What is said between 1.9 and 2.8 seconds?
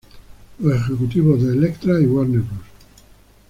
y Warner Bros.